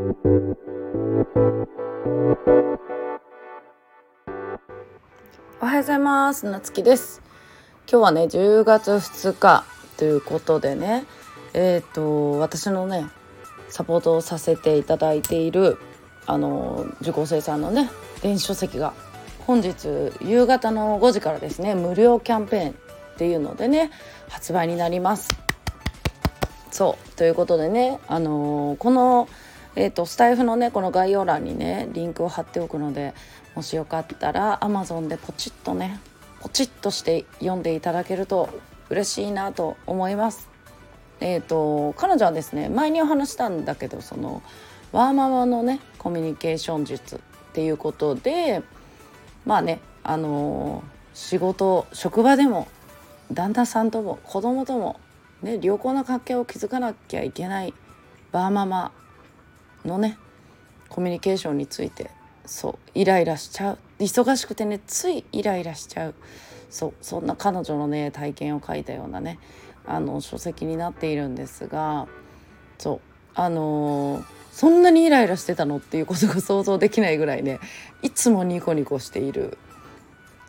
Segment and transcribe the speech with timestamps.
[0.00, 0.02] お
[5.66, 6.46] はようございます。
[6.46, 7.20] なつきです。
[7.86, 9.66] 今日はね10月2日
[9.98, 11.04] ということでね
[11.52, 13.08] えっ、ー、と私のね
[13.68, 15.76] サポートをさせていただいている
[16.26, 17.90] あの受講生さんのね
[18.22, 18.94] 電子書籍が
[19.46, 19.86] 本日
[20.22, 22.74] 夕方の5時からですね無料キャンペーンっ
[23.18, 23.90] ていうのでね
[24.30, 25.28] 発売になります。
[26.70, 29.28] そうということでねあのこの
[29.80, 33.14] えーと、スタイフのねこの概要欄にねリンクを貼っておくので
[33.54, 35.98] もしよかったら Amazon でポチッとね
[36.40, 38.50] ポチッとして読んでいただけると
[38.90, 40.50] 嬉しいなと思います。
[41.20, 44.42] えーと、彼女はですね前にお話したんだけどその
[44.92, 47.18] ワーママのねコミュニケーション術っ
[47.54, 48.62] ていうことで
[49.46, 52.68] まあねあのー、仕事職場でも
[53.32, 55.00] 旦那さんとも子供とも
[55.42, 57.72] ね良好な関係を築かなきゃいけない
[58.30, 58.92] バーママ
[59.84, 60.18] のね
[60.88, 62.10] コミュニケーションについて
[62.44, 66.14] そうイライラしちゃう忙しくてねついイライラしちゃう
[66.68, 69.38] そうそんな彼女のね体験を書いたようなね
[69.86, 72.06] あの書籍になっているんですが
[72.78, 73.00] そう
[73.34, 77.60] あのー、そんなにイライラしてたのっていうことが想像できないぐらいね
[78.02, 79.58] いつもニコニコしている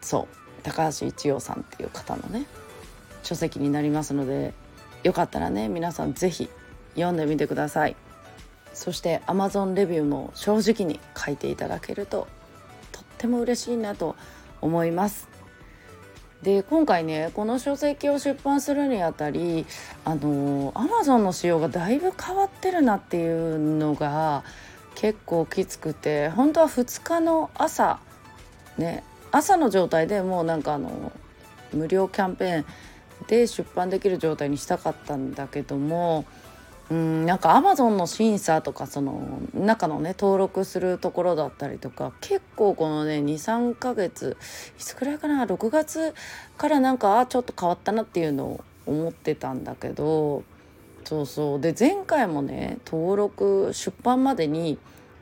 [0.02, 2.46] そう高橋一葉さんっていう方のね
[3.24, 4.54] 書籍になりますので
[5.04, 6.50] よかったらね皆さん是非
[6.96, 7.96] 読んでみてください。
[8.74, 12.28] そして Amazon レビューも正直に書いていただけると
[12.92, 14.16] とっても嬉しいなと
[14.62, 15.28] 思います。
[16.44, 19.68] で今回ねこの書籍を出版するにあたり
[20.04, 24.44] あの Amazon の仕様がだいぶ変わってるなっていうのが
[24.96, 28.00] 結構きつくて本当は2日の朝
[28.78, 31.12] ね朝の状態でもうなんかあの
[31.74, 32.66] 無料キャンペーン
[33.28, 36.26] で出版できる状態にしたかったんだけども
[36.92, 44.36] うんなんかアマゾンの審査とかその中のね登録するところだったりとか結構このね23ヶ月
[44.78, 46.14] いつくらいかな6月
[46.58, 50.44] からなんかちょっと変わったなっていうのを思ってたんだけど
[51.06, 54.78] そうそうで前回もね登録出版までに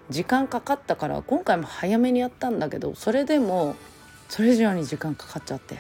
[0.10, 3.76] 時間かかったから今回も早めにやったんだけどそれでも
[4.28, 5.78] それ以上に時間かかっちゃって。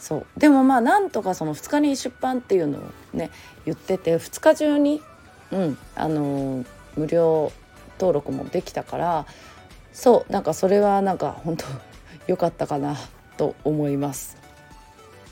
[0.00, 3.30] そうでもまあなんとかその2日に出版っていうのをね
[3.66, 5.02] 言ってて2日中に
[5.52, 6.64] うんあの
[6.96, 7.52] 無料
[7.98, 9.26] 登録もできたから
[9.92, 11.64] そうなんかそれはなんか本当
[12.26, 12.96] 良かったかな
[13.36, 14.36] と思います。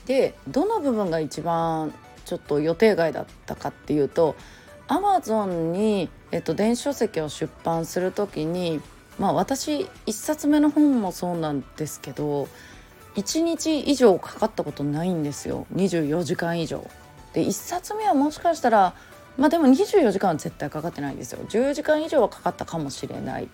[0.05, 1.93] でどの部分が一番
[2.25, 4.35] ちょっと予定外だったかっていうと
[4.87, 8.81] Amazon に、えっと、電子書籍を出版する時に
[9.19, 12.47] まあ私1冊目の本もそうなんですけど
[13.15, 16.85] 1日以上かかったことないんですよ24時間以上。
[17.33, 18.95] で1冊目はもしかしたら
[19.39, 21.39] まあでも24時間は絶対かかってないんですよ。
[21.47, 23.47] 10時間以上はかかったかもしれない。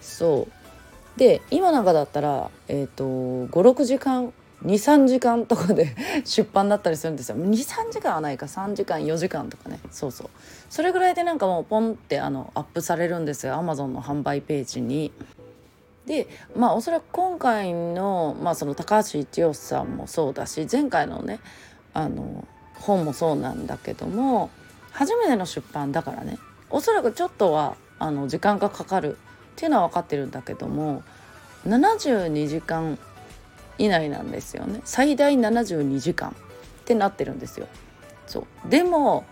[0.00, 1.18] そう。
[1.18, 3.04] で今なんかだったらえっ、ー、と
[3.52, 4.32] 56時間
[4.64, 5.94] 23時間とかで
[6.24, 7.36] 出版だったりするんですよ。
[7.36, 8.46] 23時間はないか。
[8.46, 9.78] 3時間4時間とかね。
[9.90, 10.30] そうそう。
[10.70, 13.54] それぐらいでなんかもうポンってあのアップされるんですよ。
[13.54, 15.12] Amazon の販売ページに。
[16.06, 21.40] でまあおそらく今回の,、まあその高橋一葉さんもそうだし前回のね
[21.92, 24.50] あの本もそうなんだけども
[24.96, 26.38] 初めての出版だからね
[26.70, 29.18] おそらくちょっとはあの時間がかかるっ
[29.56, 31.02] ていうのは分かってるんだけども
[31.66, 32.98] 72時間
[33.76, 36.32] 以内なんですよね最大72時間っ
[36.86, 37.66] てなってるんですよ。
[38.26, 39.24] そうでも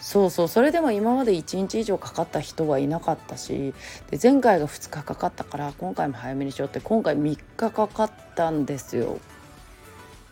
[0.00, 3.74] そうそうそれでも今まで1日以上かかった人はいなかったし
[4.10, 9.18] で前回が2日かかったから今回も早めにしようって今回3日かかったんですよ。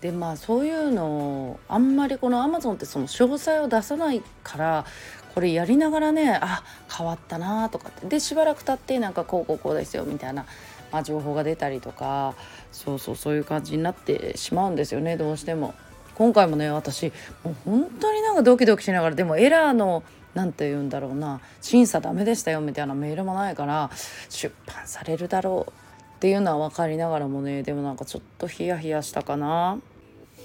[0.01, 4.87] でまあそういうのあんまりこのアマゾンってその詳細を出さないから
[5.35, 10.47] これやりながらねあ変わったなとかってでしばらく経ってなんかこうこうこうですよみたいな、
[10.91, 12.35] まあ、情報が出たりとか
[12.73, 15.75] そうそうそういう感じになってしまうんですよねどうしても。
[16.17, 17.11] 今回もね私
[17.43, 20.03] もう本当になんかドキドキしながらでもエラーの
[20.35, 23.91] 何て言うんだろうな審査ダメでしたよみたいなメールもないから
[24.29, 25.73] 出版されるだろう
[26.17, 29.79] っていうのは分かりながらもねでもなんかちょっとヒヤヒヤしたかな。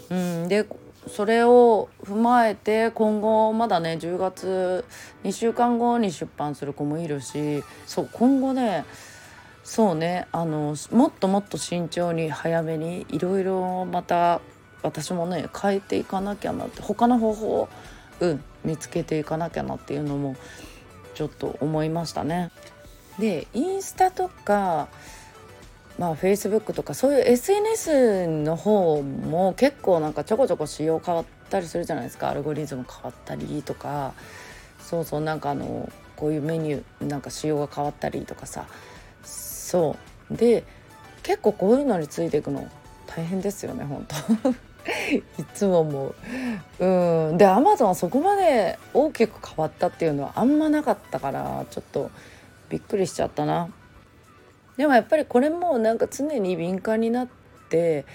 [0.10, 0.66] うん、で
[1.08, 4.86] それを踏まえて今後まだね10月
[5.24, 8.86] 2週間後に出版する子もいるしそう今後ね
[9.64, 14.42] そうねあのもっともっと慎重に早めにいろいろまた
[14.84, 17.70] 私もね変えていかなきゃなって他の方法を、
[18.20, 20.36] うん、見つけていかなきゃなっていうのも
[21.16, 22.52] ちょっと思いましたね。
[23.18, 24.90] でインスタとか
[25.98, 32.30] まあ、Facebook とかそういう SNS の方も結構なんかちょこちょこ仕様変わったりするじゃないですか。
[32.30, 34.14] アルゴリズム変わったりとか。
[34.80, 38.68] そうそうなんかあのこういうメニューなんか仕様が変わったりとかさ。
[39.24, 39.96] そ
[40.30, 40.36] う。
[40.36, 40.66] で
[41.24, 42.70] 結構こういうのについていくの
[43.08, 44.50] 大変ですよね本当。
[45.42, 46.86] いつも思う。
[46.86, 47.38] うん。
[47.38, 52.12] でアマゾンはそこまで大きく変わったっていうのはあんまなかったからちょっと
[52.70, 53.70] びっくりしちゃったな。
[54.78, 57.28] でもやっぱりこれもなんか常に敏感になっ
[57.70, 58.06] て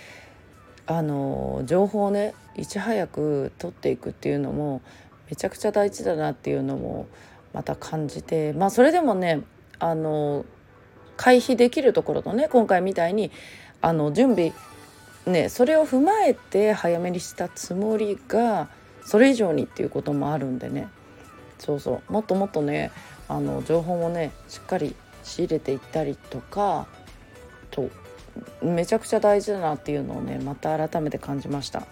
[0.87, 4.83] あの情報をねいち早く取っていくっていうのも
[5.29, 7.07] めちゃくちゃ大事だなっていうのも
[7.53, 9.43] また感じてまあそれでもね
[9.79, 10.45] あの
[11.17, 13.31] 回避できるところとね今回みたいに
[13.81, 14.53] あの準備
[15.27, 18.69] ねそれを踏まえて早めにしたつもりが
[19.05, 20.89] それ以上にっていうこともあるんでね。
[21.59, 22.13] そうそう。
[22.13, 22.91] もっともっとね
[23.29, 26.87] あの情報もねしっかり仕入れていったりとか
[27.71, 27.91] と
[28.63, 31.87] めちゃくちゃ大事だなっていうのをねまた改めて感じました。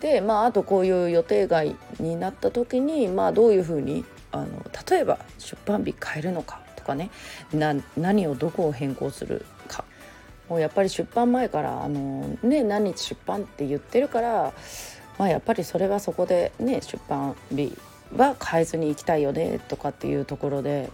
[0.00, 4.46] でまああとこういう予定外になった時にまあどういうふうにあの
[4.88, 7.10] 例えば出版日変えるのかとかね
[7.96, 9.84] 何をどこを変更するか
[10.48, 14.52] もうやっぱり出版前からあの、ね、何日出版って言ってるから、
[15.18, 17.76] まあ、やっぱりそれはそこでね出版日
[18.16, 20.90] は変えずに行きたいよねとかっていうところで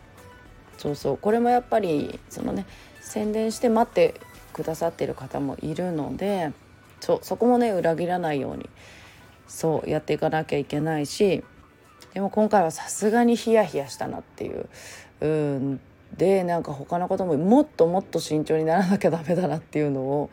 [0.79, 1.19] そうそう。
[1.19, 2.67] これもやっぱりそのね
[3.01, 4.21] 宣伝して待って
[4.53, 6.53] くださってる方もいるので
[7.01, 8.69] そそこもね裏切らないように
[9.47, 11.45] そうやっていかなきゃいけないし
[12.15, 14.69] でも今回はさすがにヒヤヒヤしたなっていう。
[15.21, 15.81] うん。
[16.17, 20.31] でなんか他のことももっともっと慎重にならなきゃダメだなっていうのを、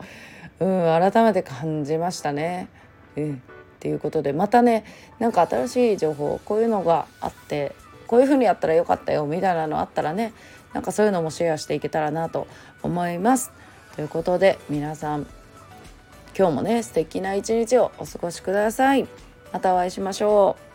[0.60, 0.68] うん、
[1.12, 2.68] 改めて感じましたね。
[3.16, 3.36] うん、っ
[3.80, 4.84] ていうことでまたね
[5.18, 7.74] なんか新しい情報こういうのがあって
[8.14, 10.34] こういう風にやったらよかったよみたいなのあったらね
[10.72, 12.46] なんかそういうのもシェアしていけたらなと
[12.80, 13.50] 思います。
[13.96, 15.26] ということで皆さん
[16.38, 19.08] 今日もね素敵な一日をお過ごしください。
[19.52, 20.73] またお会いしましょう。